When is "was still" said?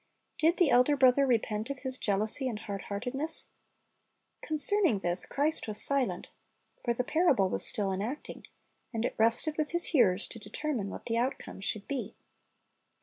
7.49-7.91